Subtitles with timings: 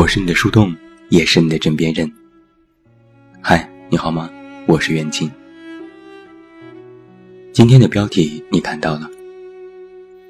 [0.00, 0.74] 我是你的树洞，
[1.10, 2.10] 也是你的枕边人。
[3.42, 4.30] 嗨，你好吗？
[4.64, 5.30] 我是袁静。
[7.52, 9.10] 今天的标题你看到了，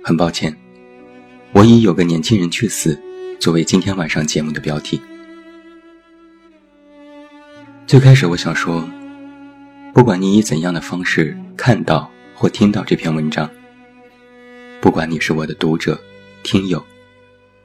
[0.03, 0.53] 很抱歉，
[1.53, 3.00] 我以有个年轻人去死
[3.39, 5.00] 作为今天晚上节目的标题。
[7.87, 8.84] 最开始我想说，
[9.95, 13.48] 不管你以怎样的方式看到或听到这篇文章，
[14.81, 15.96] 不管你是我的读者、
[16.43, 16.84] 听友。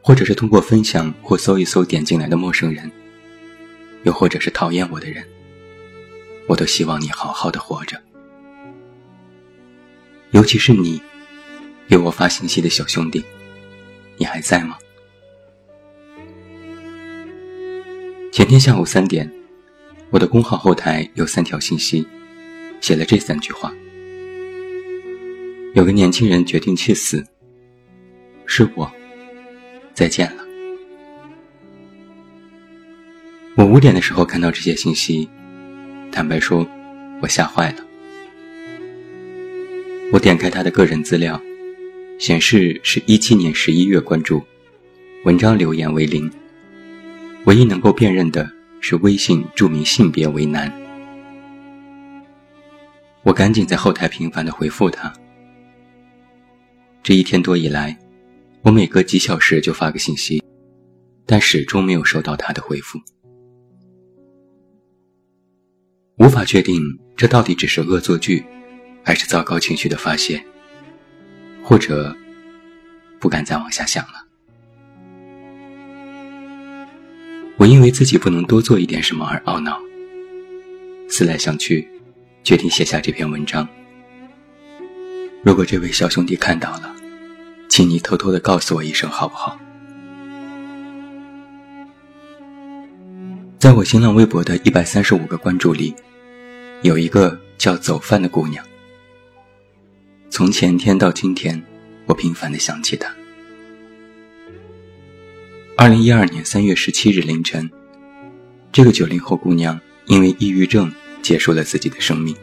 [0.06, 2.92] 或者是通过分享或搜一搜点进来的陌生人，
[4.04, 5.26] 又或者是讨厌我的人，
[6.48, 8.00] 我都希望你好好的活着。
[10.30, 11.02] 尤其是你，
[11.88, 13.26] 给我发信息的小兄弟，
[14.18, 14.78] 你还在吗？
[18.32, 19.28] 前天下午三点，
[20.12, 22.06] 我的公号后台有三条信息，
[22.80, 23.74] 写了这三句话：
[25.74, 27.26] 有个年轻人决定去死，
[28.46, 28.88] 是我。
[29.96, 30.44] 再见了。
[33.56, 35.30] 我五点的时候看到这些信息，
[36.12, 36.68] 坦白说，
[37.22, 37.78] 我吓坏了。
[40.12, 41.42] 我点开他的个人资料，
[42.20, 44.44] 显示是一七年十一月关注，
[45.24, 46.30] 文章留言为零，
[47.46, 48.48] 唯一能够辨认的
[48.82, 50.72] 是微信注明性别为男。
[53.24, 55.12] 我赶紧在后台频繁的回复他。
[57.02, 57.98] 这一天多以来。
[58.66, 60.44] 我每隔几小时就发个信息，
[61.28, 63.00] 但始终没有收到他的回复。
[66.18, 66.82] 无法确定
[67.16, 68.44] 这到底只是恶作剧，
[69.04, 70.44] 还是糟糕情绪的发泄，
[71.64, 72.18] 或者
[73.20, 74.26] 不敢再往下想了。
[77.58, 79.80] 我因为自己不能多做一点什么而懊恼，
[81.08, 81.88] 思来想去，
[82.44, 83.68] 决定写下这篇文章。
[85.44, 86.95] 如果这位小兄弟看到了，
[87.76, 89.60] 请你偷偷的告诉我一声好不好？
[93.60, 95.94] 在我新浪微博的一百三十五个关注里，
[96.84, 98.64] 有一个叫走饭的姑娘。
[100.30, 101.62] 从前天到今天，
[102.06, 103.14] 我频繁的想起她。
[105.76, 107.70] 二零一二年三月十七日凌晨，
[108.72, 110.90] 这个九零后姑娘因为抑郁症
[111.22, 112.34] 结束了自己的生命。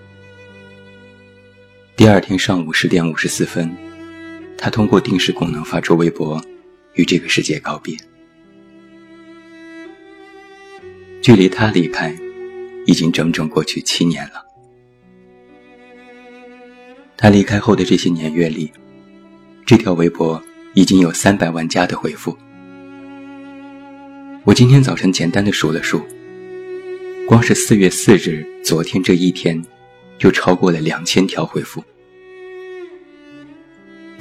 [1.97, 3.75] 第二天上午十点五十四分。
[4.63, 6.41] 他通过定时功能发出微博，
[6.95, 7.97] 与这个世界告别。
[11.21, 12.17] 距离他离开，
[12.87, 14.47] 已经整整过去七年了。
[17.17, 18.71] 他离开后的这些年月里，
[19.67, 20.41] 这条微博
[20.75, 22.39] 已经有三百万加的回复。
[24.45, 26.01] 我今天早晨简单的数了数，
[27.27, 29.61] 光是四月四日，昨天这一天，
[30.19, 31.83] 就超过了两千条回复。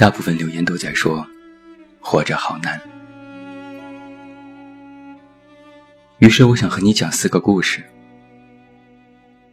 [0.01, 1.23] 大部分留言都在说
[2.01, 2.81] ：“活着好难。”
[6.17, 7.83] 于是我想和你讲四个故事。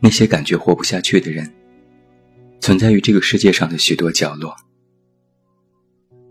[0.01, 1.53] 那些感觉活不下去的人，
[2.63, 4.57] 存在于这个世界上的许多角落。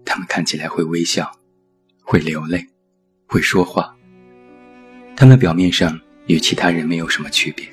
[0.04, 1.32] 他们看起来会微笑，
[2.02, 2.66] 会流泪，
[3.28, 3.96] 会说话。
[5.16, 5.96] 他们表面上
[6.26, 7.70] 与其他人没有什么区别。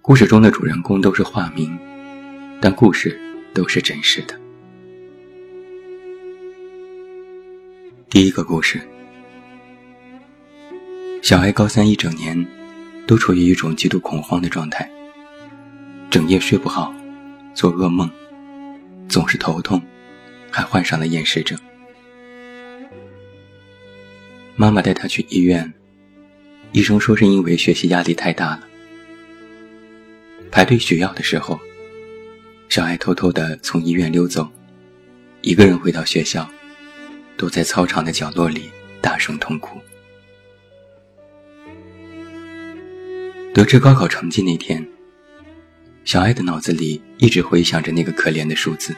[0.00, 1.78] 故事中的主人公都是化名，
[2.58, 3.20] 但故事。
[3.54, 4.40] 都是真实的。
[8.08, 8.80] 第一个故事：
[11.22, 12.46] 小爱高三一整年，
[13.06, 14.90] 都处于一种极度恐慌的状态，
[16.10, 16.94] 整夜睡不好，
[17.54, 18.10] 做噩梦，
[19.08, 19.80] 总是头痛，
[20.50, 21.58] 还患上了厌食症。
[24.56, 25.72] 妈妈带他去医院，
[26.72, 28.68] 医生说是因为学习压力太大了。
[30.50, 31.58] 排队取药的时候。
[32.72, 34.50] 小爱偷偷的从医院溜走，
[35.42, 36.50] 一个人回到学校，
[37.36, 38.70] 躲在操场的角落里
[39.02, 39.78] 大声痛哭。
[43.52, 44.88] 得知高考成绩那天，
[46.06, 48.96] 小爱的脑子里一直回想着那个可怜的数字。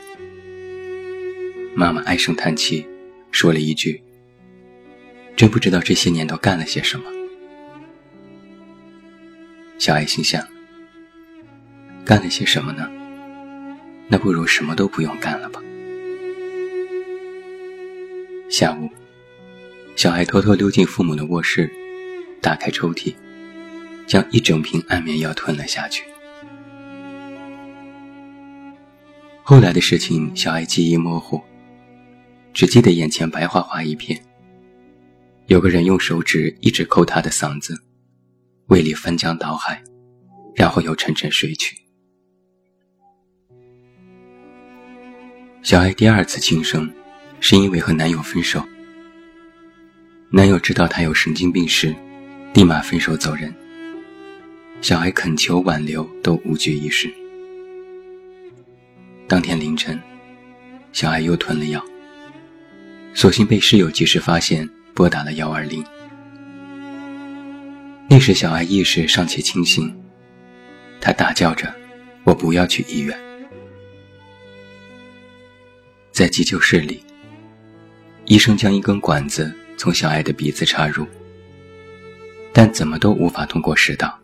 [1.75, 2.87] 妈妈唉声叹气，
[3.33, 4.01] 说了一句
[5.35, 7.07] ：“真不知道这些年都干了些什么。”
[9.79, 10.47] 小爱心想
[12.07, 12.89] ：“干了些什么呢？”
[14.09, 15.61] 那不如什么都不用干了吧。
[18.49, 18.89] 下午，
[19.97, 21.71] 小爱偷偷溜进父母的卧室，
[22.41, 23.15] 打开抽屉，
[24.07, 26.05] 将一整瓶安眠药吞了下去。
[29.43, 31.41] 后来的事情，小爱记忆模糊，
[32.53, 34.19] 只记得眼前白花花一片。
[35.47, 37.79] 有个人用手指一直抠她的嗓子，
[38.69, 39.83] 胃里翻江倒海，
[40.55, 41.77] 然后又沉沉睡去。
[45.65, 46.93] 小爱第二次轻生，
[47.41, 48.63] 是因为和男友分手。
[50.29, 51.97] 男友知道她有神经病时，
[52.53, 53.53] 立马分手走人。
[54.83, 57.11] 小艾恳求挽留都无济于事。
[59.27, 59.99] 当天凌晨，
[60.93, 61.83] 小艾又吞了药，
[63.15, 65.83] 所幸被室友及时发现，拨打了幺二零。
[68.11, 69.99] 那时小艾意识尚且清醒，
[71.01, 71.75] 她大叫着
[72.23, 73.19] ：“我不要去医院。”
[76.15, 77.03] 在急救室里，
[78.27, 81.05] 医生将一根管子从小艾的鼻子插入，
[82.53, 84.17] 但怎么都无法通过食道。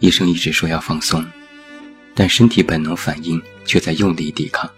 [0.00, 1.24] 医生一直说要放松，
[2.12, 4.68] 但身体本能反应却在用力抵抗。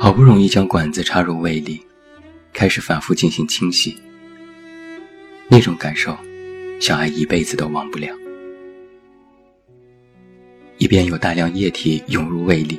[0.00, 1.84] 好不容易将管子插入胃里，
[2.54, 3.94] 开始反复进行清洗。
[5.48, 6.16] 那种感受，
[6.80, 8.21] 小艾一辈子都忘不了。
[10.92, 12.78] 一边有大量液体涌入胃里，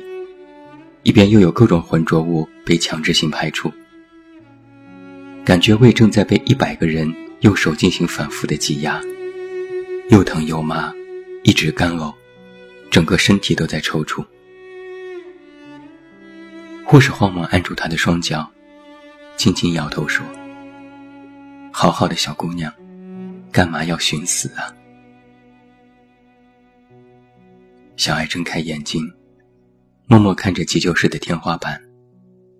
[1.02, 3.72] 一边又有各种浑浊物被强制性排出，
[5.44, 9.00] 感觉胃正在被一百个人用手进行反复的挤压，
[10.10, 10.94] 又疼又麻，
[11.42, 12.14] 一直干呕，
[12.88, 14.24] 整个身体都在抽搐。
[16.84, 18.48] 护士慌忙按住她的双脚，
[19.36, 20.24] 轻轻摇头说
[21.74, 22.72] ：“好好的小姑娘，
[23.50, 24.72] 干嘛要寻死啊？”
[27.96, 29.08] 小艾睁开眼睛，
[30.06, 31.80] 默默看着急救室的天花板，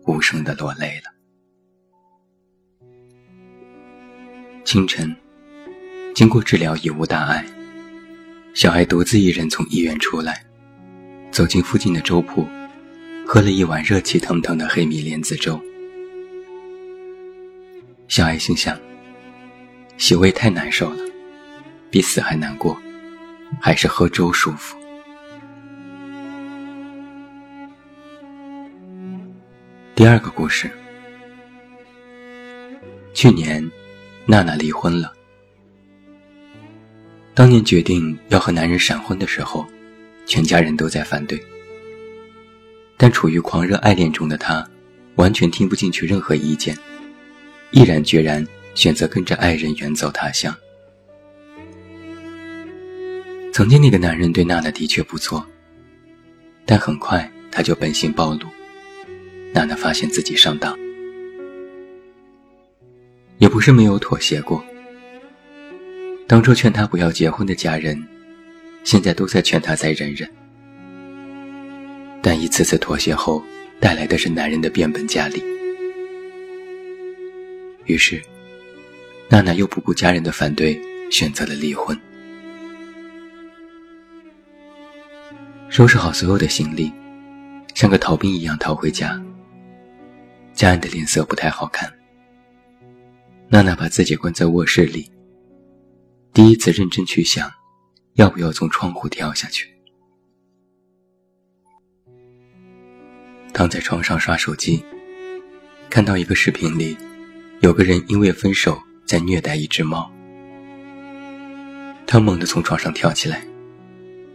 [0.06, 1.12] 无声的落泪了。
[4.64, 5.14] 清晨，
[6.14, 7.44] 经过治疗已无大碍，
[8.54, 10.44] 小艾独自一人从医院出来，
[11.32, 12.46] 走进附近的粥铺，
[13.26, 15.60] 喝了一碗热气腾腾的黑米莲子粥。
[18.06, 18.78] 小爱心想：
[19.98, 21.04] 洗胃太难受了，
[21.90, 22.80] 比死还难过，
[23.60, 24.76] 还是喝粥舒服。
[30.04, 30.70] 第二个故事。
[33.14, 33.66] 去年，
[34.26, 35.10] 娜娜离婚了。
[37.32, 39.66] 当年决定要和男人闪婚的时候，
[40.26, 41.42] 全家人都在反对。
[42.98, 44.68] 但处于狂热爱恋中的她，
[45.14, 46.76] 完全听不进去任何意见，
[47.70, 50.54] 毅然决然选择跟着爱人远走他乡。
[53.54, 55.42] 曾经那个男人对娜娜的确不错，
[56.66, 58.46] 但很快他就本性暴露。
[59.64, 60.78] 娜娜发现自己上当，
[63.38, 64.62] 也不是没有妥协过。
[66.26, 67.98] 当初劝她不要结婚的家人，
[68.82, 70.28] 现在都在劝她再忍忍。
[72.20, 73.42] 但一次次妥协后，
[73.80, 75.42] 带来的是男人的变本加厉。
[77.86, 78.22] 于是，
[79.30, 80.78] 娜娜又不顾家人的反对，
[81.10, 81.98] 选择了离婚。
[85.70, 86.92] 收拾好所有的行李，
[87.74, 89.18] 像个逃兵一样逃回家。
[90.54, 91.92] 家人的脸色不太好看。
[93.48, 95.10] 娜娜把自己关在卧室里，
[96.32, 97.50] 第一次认真去想，
[98.14, 99.68] 要不要从窗户跳下去。
[103.52, 104.84] 躺在床上刷手机，
[105.90, 106.96] 看到一个视频里，
[107.60, 110.10] 有个人因为分手在虐待一只猫。
[112.06, 113.44] 她猛地从床上跳起来，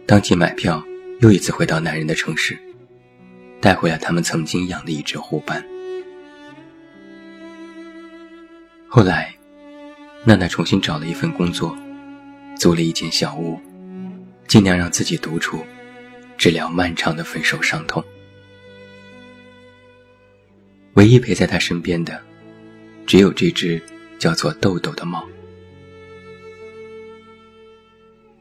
[0.06, 0.82] 当即买票，
[1.20, 2.58] 又一次回到男人的城市，
[3.60, 5.62] 带回了他们曾经养的一只虎斑。
[8.92, 9.32] 后来，
[10.24, 11.78] 娜娜重新找了一份工作，
[12.56, 13.56] 租了一间小屋，
[14.48, 15.64] 尽量让自己独处，
[16.36, 18.04] 治疗漫长的分手伤痛。
[20.94, 22.20] 唯一陪在她身边的，
[23.06, 23.80] 只有这只
[24.18, 25.24] 叫做豆豆的猫。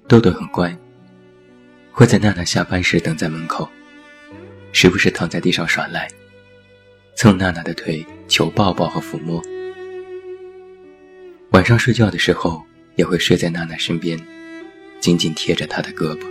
[0.08, 0.76] 豆豆很乖，
[1.92, 3.70] 会在娜娜下班时等在门口，
[4.72, 6.08] 时不时躺在地上耍赖，
[7.16, 9.40] 蹭娜娜的腿求抱抱和抚摸。
[11.60, 12.64] 晚上睡觉的时候，
[12.96, 14.18] 也会睡在娜娜身边，
[15.02, 16.24] 紧紧贴着她的胳膊。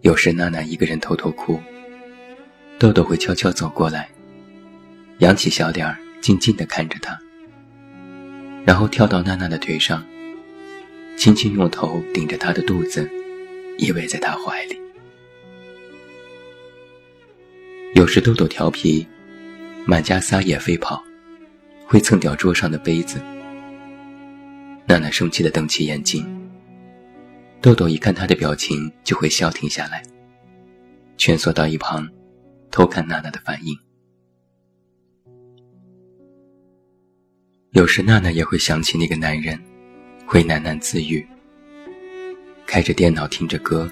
[0.00, 1.60] 有时娜娜一个人偷偷哭，
[2.78, 4.08] 豆豆会悄悄走过来，
[5.18, 7.20] 扬起小脸儿，静静地看着她，
[8.64, 10.02] 然后跳到娜娜的腿上，
[11.18, 13.06] 轻轻用头顶着她的肚子，
[13.76, 14.80] 依偎在她怀里。
[17.94, 19.06] 有时豆豆调皮，
[19.84, 21.03] 满家撒野飞跑。
[21.94, 23.20] 会蹭掉桌上的杯子，
[24.84, 26.26] 娜娜生气的瞪起眼睛。
[27.60, 30.02] 豆豆一看她的表情，就会消停下来，
[31.16, 32.10] 蜷缩到一旁，
[32.72, 33.78] 偷看娜娜的反应。
[37.70, 39.56] 有时娜娜也会想起那个男人，
[40.26, 41.24] 会喃喃自语。
[42.66, 43.88] 开着电脑听着歌，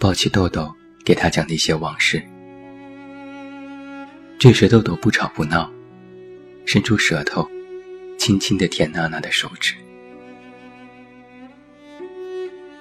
[0.00, 2.22] 抱起豆豆，给他讲那些往事。
[4.38, 5.70] 这时豆豆不吵不闹，
[6.64, 7.48] 伸出舌头，
[8.18, 9.74] 轻轻地舔娜娜的手指。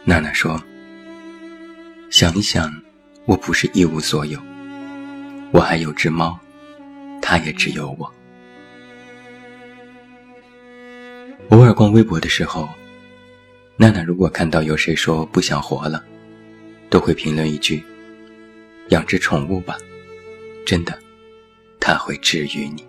[0.04, 0.62] 娜娜说
[2.10, 2.74] ：“想一想，
[3.26, 4.40] 我不是一无所有，
[5.52, 6.40] 我还有只猫，
[7.22, 8.12] 它也只有我。”
[11.50, 12.70] 偶尔逛微博的时候，
[13.78, 16.04] 娜娜如果看到有谁说不想活了，
[16.90, 17.84] 都会评论一句
[18.90, 19.78] ：“养只宠物吧，
[20.66, 20.98] 真的，
[21.80, 22.86] 它会治愈你。”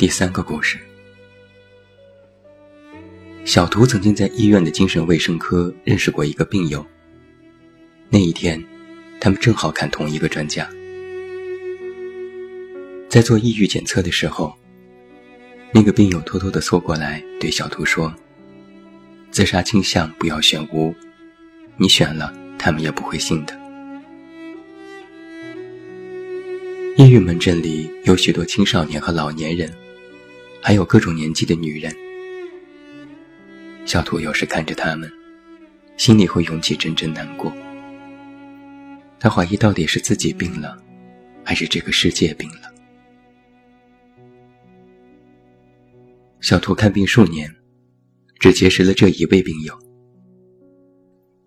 [0.00, 0.78] 第三个故事，
[3.44, 6.82] 小图曾经在医院的精神卫生科认识过一个病友。
[8.08, 8.64] 那一天，
[9.20, 10.66] 他们正好看同一个专家。
[13.10, 14.54] 在做抑郁检测的时候，
[15.70, 18.10] 那个病友偷偷的凑过来对小图说
[19.30, 20.94] ：“自杀倾向不要选无，
[21.76, 23.54] 你选了，他们也不会信的。”
[26.96, 29.70] 抑郁门诊里有许多青少年和老年人，
[30.62, 31.94] 还有各种年纪的女人。
[33.86, 35.10] 小图有时看着他们，
[35.96, 37.52] 心里会涌起阵阵难过。
[39.18, 40.76] 他怀疑到底是自己病了，
[41.44, 42.72] 还是这个世界病了。
[46.40, 47.54] 小图看病数年，
[48.38, 49.78] 只结识了这一位病友。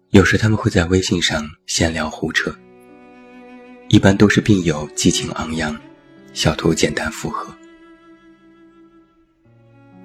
[0.10, 2.56] 有时他们会在微信上闲聊胡扯，
[3.90, 5.76] 一般都是病友激情昂扬，
[6.34, 7.52] 小图简单附和。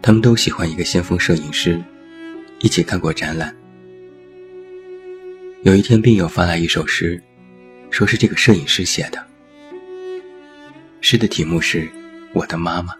[0.00, 1.82] 他们都喜欢一个先锋摄影师，
[2.60, 3.54] 一起看过展览。
[5.64, 7.20] 有一天，病友发来一首诗，
[7.90, 9.26] 说是这个摄影师写的。
[11.00, 11.82] 诗的题目是
[12.32, 12.92] 《我的妈妈》。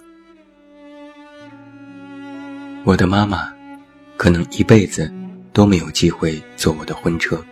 [2.85, 3.53] 我的妈妈，
[4.17, 5.13] 可能一辈子
[5.53, 7.45] 都没有机会坐我的婚车，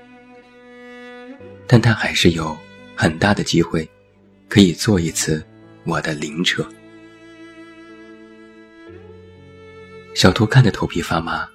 [1.67, 2.57] 但她还是有
[2.95, 3.89] 很大的机会，
[4.49, 5.45] 可以坐一次
[5.85, 6.67] 我的灵车。
[10.17, 11.47] 小图看得头皮发麻，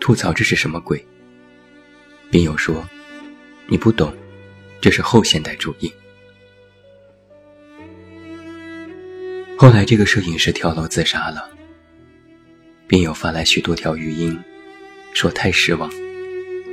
[0.00, 1.02] 吐槽这是什么鬼。
[2.30, 2.86] 病友说
[3.66, 4.14] ：“你不懂，
[4.82, 5.90] 这是后现代主义。”
[9.56, 11.48] 后来，这个摄影师跳楼自杀了。
[12.86, 14.38] 并友发来许多条语音，
[15.14, 15.90] 说太失望，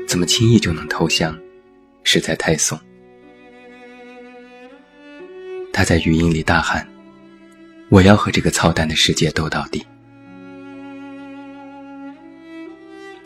[0.10, 1.40] 怎么轻易就能投降，
[2.04, 2.78] 实在太怂。
[5.72, 6.86] 他在语音里大喊
[7.88, 9.82] ：“我要和这个操蛋的世界斗到底。”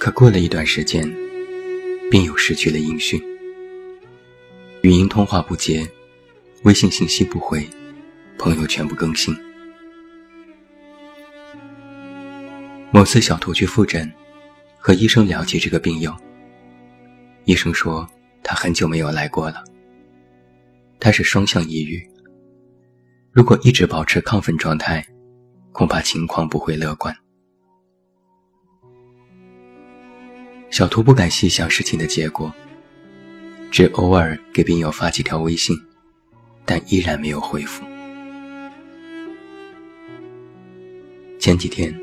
[0.02, 1.08] 可过了一段时间，
[2.10, 3.22] 病友失去了音讯，
[4.82, 5.88] 语音通话不接，
[6.64, 7.70] 微信信息不回，
[8.36, 9.32] 朋友全部更新。
[12.90, 14.12] 某次小图去复诊，
[14.80, 16.12] 和医生聊起这个病友。
[17.46, 18.10] 医生说
[18.42, 19.64] 他很久没有来过了。
[21.00, 22.04] 他是双向抑郁，
[23.32, 25.06] 如果一直保持亢奋状态，
[25.72, 27.16] 恐怕情况不会乐观。
[30.72, 32.52] 小图不敢细想事情的结果，
[33.70, 35.78] 只偶尔给病友发几条微信，
[36.66, 37.84] 但依然没有回复。
[41.40, 41.94] 前几天。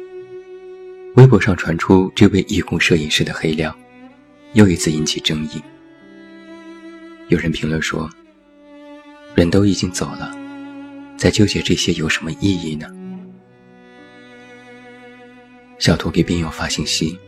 [1.16, 3.76] 微博上传出这位义工摄影师的黑料，
[4.52, 5.60] 又一次引起争议。
[7.26, 8.08] 有人评论说
[9.34, 10.32] ：“人都已经走了，
[11.16, 12.86] 再纠结这些有什么意义呢？”
[15.80, 17.18] 小图给病友发信息：“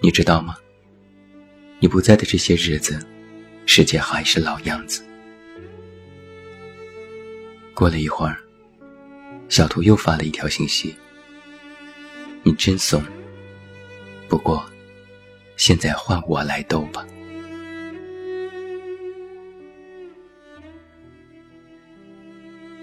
[0.00, 0.56] 你知道吗？
[1.78, 2.98] 你不在的这些日子，
[3.66, 5.04] 世界还是老样子。”
[7.74, 8.38] 过了一会儿，
[9.48, 10.94] 小图又发了一条信息。
[12.42, 13.02] 你真怂。
[14.28, 14.64] 不过，
[15.56, 17.04] 现在换我来逗吧。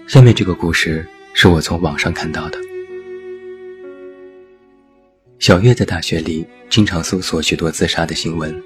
[0.06, 2.58] 下面这个故事是我从网上看到的。
[5.44, 8.62] 小月在大学里经常搜索许多自杀的新闻，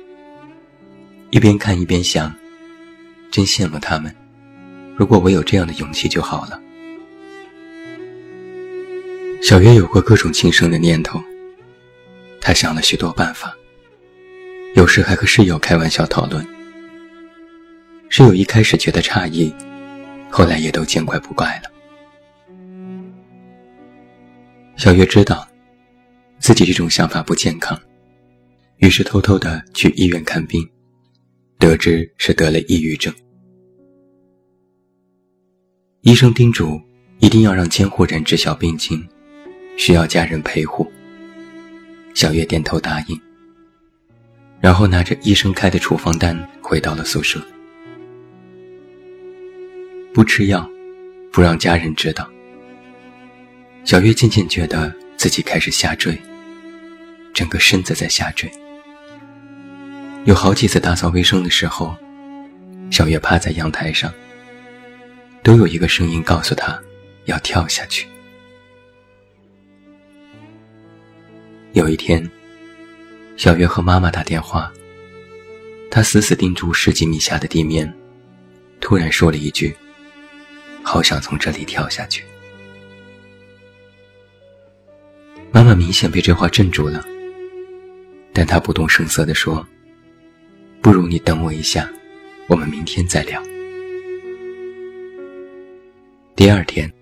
[1.30, 2.32] 一边看一边想：
[3.32, 4.14] 真羡慕他们，
[4.94, 6.62] 如果我有这样的勇气就好了。
[9.42, 11.20] 小月有过各种轻生的念头，
[12.40, 13.52] 她想了许多办法，
[14.76, 16.46] 有时还和室友开玩笑讨论。
[18.08, 19.52] 室友一开始觉得诧异，
[20.30, 21.70] 后来也都见怪不怪了。
[24.76, 25.47] 小月知道
[26.38, 27.78] 自己这种想法不健康，
[28.78, 30.68] 于是偷偷的去医院看病，
[31.58, 33.12] 得知是得了抑郁症。
[36.02, 36.80] 医生叮嘱
[37.18, 39.06] 一定要让监护人知晓病情。
[39.78, 40.90] 需要家人陪护。
[42.12, 43.20] 小月点头答应，
[44.60, 47.40] 然后拿着医生开的处方单回到了宿舍。
[50.12, 50.68] 不吃药，
[51.30, 52.28] 不让家人知道。
[53.84, 56.16] 小月渐渐觉得自己开始下坠，
[57.34, 58.48] 整个身子在下坠。
[60.24, 61.96] 有好几次打扫卫生的时候，
[62.88, 64.14] 小月趴在阳台上，
[65.42, 66.80] 都有一个声音告诉她
[67.24, 68.06] 要跳下去。
[71.72, 72.24] 有一天，
[73.36, 74.72] 小月和妈妈打电话，
[75.90, 77.92] 她死死盯住十几米下的地面，
[78.80, 79.76] 突然说了一句
[80.84, 82.22] ：“好想从这里跳下去。”
[85.50, 87.04] 妈妈明显被这话镇住了，
[88.32, 89.66] 但她不动声色地说
[90.82, 91.90] ：“不如你等我一下，
[92.48, 93.42] 我们明天再聊。”
[96.36, 96.92] 第二天，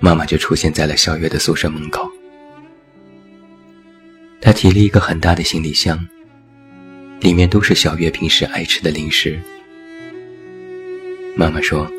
[0.00, 2.10] 妈妈就出现在了小月的宿舍门口。
[4.40, 6.04] 她提了一个很大的行李箱，
[7.20, 9.40] 里面都是小月平时爱吃的零食。
[11.36, 11.90] 妈妈说：“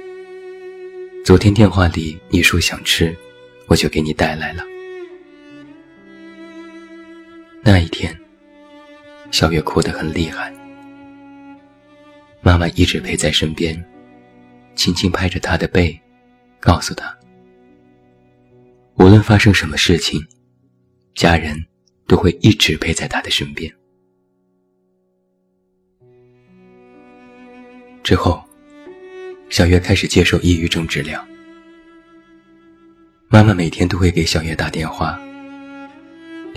[1.25, 3.15] 昨天电话里你说想吃，
[3.67, 4.63] 我就给你带来了。”
[7.65, 8.13] 那一天，
[9.31, 10.53] 小月哭得很厉害。
[12.41, 13.81] 妈妈一直陪在身边，
[14.75, 15.97] 轻轻拍着她的背，
[16.59, 17.17] 告诉她
[18.99, 20.21] ：“无论发生什么事情，
[21.15, 21.55] 家人
[22.05, 23.73] 都会一直陪在她的身边。”
[28.03, 28.43] 之后，
[29.49, 31.25] 小月开始接受抑郁症治疗。
[33.29, 35.17] 妈妈每天都会给小月打电话。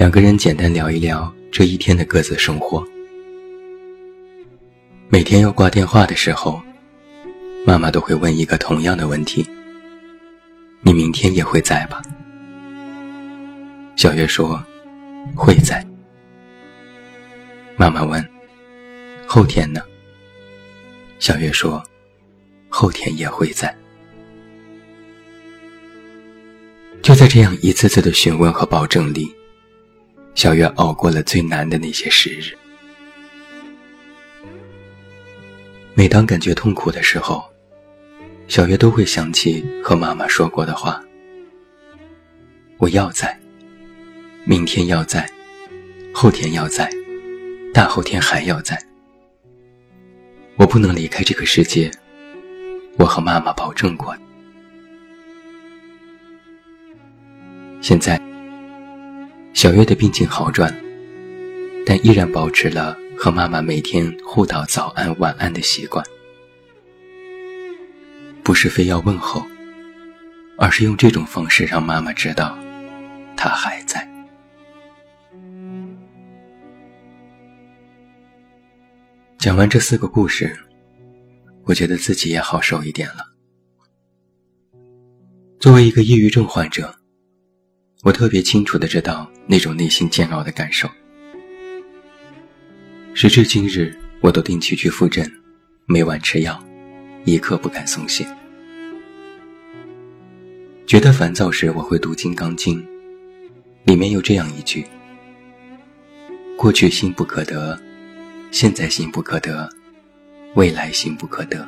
[0.07, 2.87] 两个人简单聊一聊这一天的各自生活。
[5.09, 6.63] 每天要挂电话的时候，
[7.67, 9.45] 妈妈都会问一个同样的问题
[10.83, 12.01] ：“你明天也会在吧？”
[13.99, 14.65] 小月说
[15.35, 15.85] ：“会在。”
[17.77, 18.25] 妈妈问
[19.27, 19.83] ：“后天呢？”
[21.19, 21.83] 小月说
[22.71, 23.77] ：“后天也会在。”
[27.03, 29.35] 就在这样一次次的询问和保证里。
[30.37, 32.55] 小月熬过了最难的那些时日。
[35.95, 37.43] 每当感觉痛苦的时候，
[38.47, 41.03] 小月都会想起和妈妈说过的话
[42.77, 43.41] ：“我要在，
[44.45, 45.27] 明天要在，
[46.13, 46.91] 后天要在，
[47.73, 48.79] 大后天还要在。
[50.57, 51.91] 我不能离开这个世界，
[52.99, 54.15] 我和妈妈保证过。”
[57.81, 58.26] 现在。
[59.57, 60.71] 小月的病情好转，
[61.87, 66.05] 但依然保持了和妈妈每天互道早安晚安的习惯。
[68.45, 69.43] 不是非要问候，
[70.59, 72.55] 而是用这种方式让妈妈知道，
[73.35, 74.07] 她还在。
[79.39, 80.55] 讲完这四个故事，
[81.65, 83.25] 我觉得自己也好受一点了。
[85.59, 86.95] 作为一个抑郁症患者。
[88.03, 90.89] 我特别清楚的知道那种内心煎熬的感受。
[93.15, 95.31] 时至今日，我都定期去复诊，
[95.87, 96.63] 每晚吃药，
[97.25, 98.27] 一刻不敢松懈。
[100.87, 102.79] 觉得烦躁时，我会读《金刚经》，
[103.85, 104.85] 里面有这样一句
[106.57, 107.81] ：“过去心不可得，
[108.53, 109.69] 现在心不可得，
[110.55, 111.67] 未来心不可得。”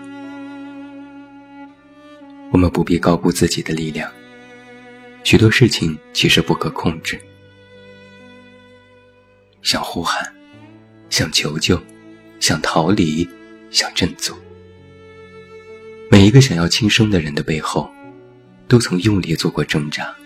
[2.52, 4.08] 我们不必高估自己的力量。
[5.30, 7.20] 许多事情其实不可控制，
[9.60, 10.26] 想呼喊，
[11.10, 11.78] 想求救，
[12.40, 13.28] 想逃离，
[13.70, 14.34] 想振作。
[16.10, 17.92] 每一个想要轻生的人的背后，
[18.68, 20.16] 都曾用力做过挣扎。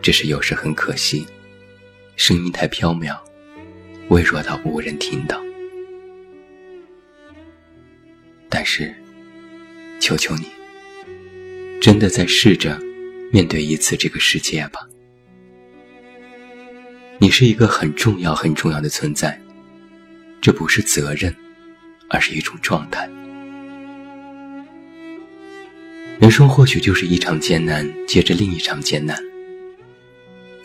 [0.00, 1.26] 只是有时很可惜，
[2.16, 3.14] 声音太飘渺，
[4.08, 5.38] 微弱到无人听到。
[8.48, 8.94] 但是，
[10.00, 10.46] 求求你，
[11.78, 12.87] 真的在试着。
[13.30, 14.80] 面对一次这个世界吧，
[17.18, 19.38] 你是一个很重要、很重要的存在。
[20.40, 21.34] 这不是责任，
[22.08, 23.08] 而是一种状态。
[26.18, 29.16] 人生或许就是一场艰难接着另一场艰难。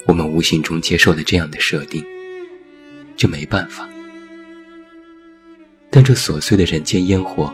[0.05, 2.03] 我们无形中接受了这样的设定，
[3.17, 3.89] 这没办法。
[5.89, 7.53] 但这琐碎的人间烟火，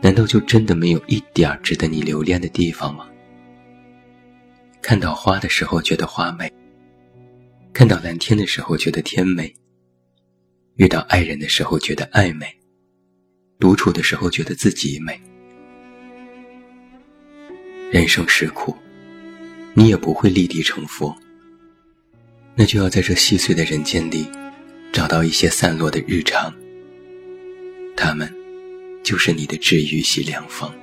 [0.00, 3.06] 难道就真的没有一点值得你留恋的地方吗？
[4.80, 6.52] 看到花的时候觉得花美，
[7.72, 9.54] 看到蓝天的时候觉得天美，
[10.76, 12.46] 遇到爱人的时候觉得爱美，
[13.58, 15.20] 独处的时候觉得自己美。
[17.90, 18.76] 人生实苦，
[19.74, 21.16] 你也不会立地成佛。
[22.54, 24.26] 那就要在这细碎的人间里，
[24.92, 26.52] 找到一些散落的日常，
[27.96, 28.32] 他们
[29.02, 30.74] 就是你的治愈系良方。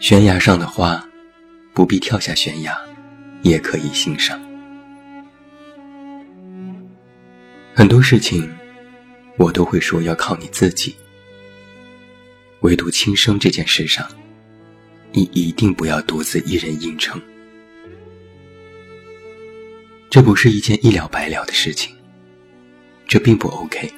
[0.00, 1.06] 悬崖上的花，
[1.74, 2.74] 不必跳下悬崖，
[3.42, 4.40] 也可以欣赏。
[7.74, 8.50] 很多事情，
[9.36, 10.96] 我都会说要靠你自己。
[12.60, 14.08] 唯独轻生这件事上，
[15.12, 17.20] 你一定不要独自一人硬撑。
[20.08, 21.94] 这不是一件一了百了的事情，
[23.06, 23.92] 这并不 OK。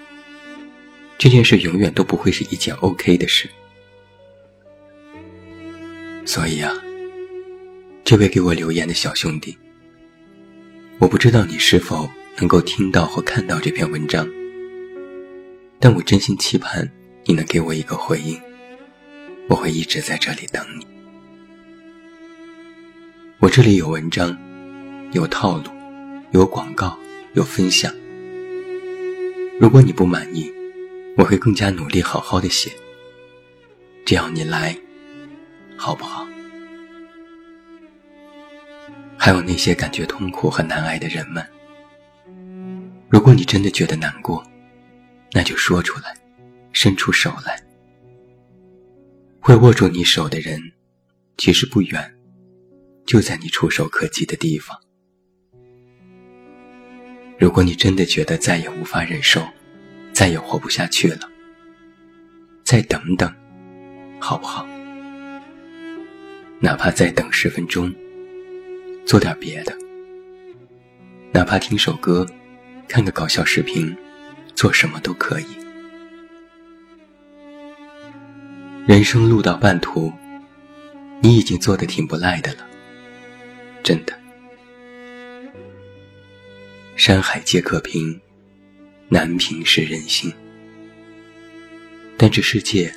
[1.17, 3.49] 这件事永远都不会是一件 OK 的事。
[6.25, 6.73] 所以啊，
[8.05, 9.57] 这位给我留言的小兄弟，
[10.99, 12.09] 我不知道你是否
[12.39, 14.29] 能够听到或看到这篇文章，
[15.79, 16.91] 但我真心期盼
[17.25, 18.41] 你能给我一个回应。
[19.49, 20.87] 我会一直在这里等你。
[23.41, 24.39] 我这里有文章，
[25.13, 25.65] 有套路，
[26.31, 26.97] 有广告，
[27.35, 27.93] 有分享。
[29.59, 30.51] 如果你不满意，
[31.17, 32.71] 我会更加努力，好好的写。
[34.07, 34.79] 只要你来，
[35.83, 36.25] 好不好？
[39.19, 41.45] 还有那些感觉痛苦和难挨的人们，
[43.09, 44.47] 如果你真的觉得难过，
[45.33, 46.17] 那就说出来，
[46.73, 47.61] 伸出手来。
[49.41, 50.61] 会握住你手的人，
[51.37, 52.15] 其实不远，
[53.05, 54.79] 就在你触手可及的地方。
[57.41, 59.45] 如果你真的觉得再也无法忍受，
[60.13, 61.29] 再也活不下去了，
[62.63, 63.35] 再等等，
[64.21, 64.65] 好不好？
[66.65, 67.93] 哪怕再等十分钟，
[69.05, 69.77] 做点别的，
[71.33, 72.25] 哪怕听首歌，
[72.87, 73.93] 看个搞笑视频，
[74.55, 75.47] 做什么都可以。
[78.87, 80.13] 人生路到半途，
[81.21, 82.65] 你已经做的挺不赖的了，
[83.83, 84.17] 真的。
[86.95, 88.21] 山海皆可平，
[89.09, 90.33] 难平是人心。
[92.17, 92.95] 但这世界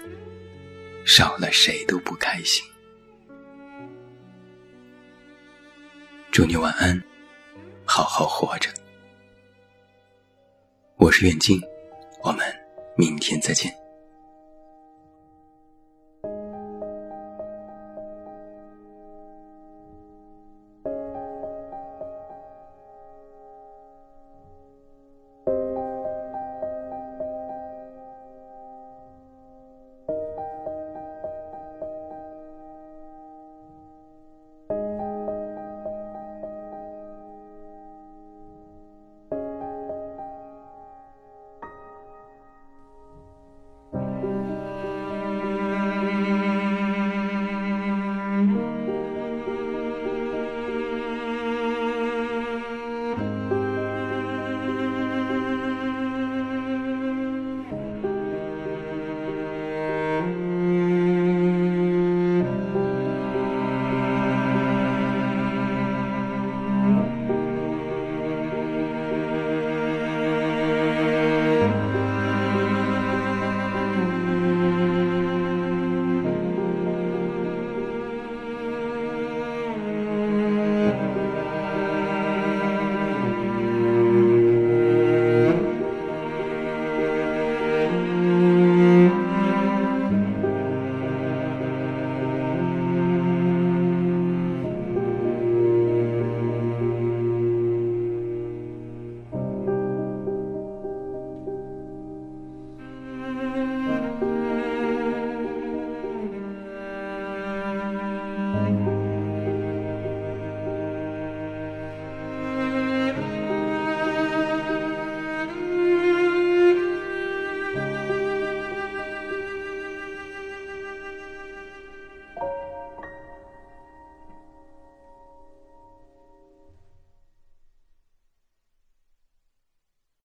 [1.04, 2.64] 少了谁都不开心。
[6.36, 7.02] 祝你晚安，
[7.86, 8.70] 好好活着。
[10.98, 11.62] 我是远近，
[12.24, 12.46] 我们
[12.98, 13.74] 明天再见。